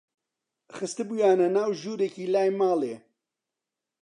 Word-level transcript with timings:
خستبوویانە 0.75 1.47
ناو 1.57 1.69
ژوورێکی 1.81 2.25
لای 2.33 2.49
ماڵێ 2.59 2.95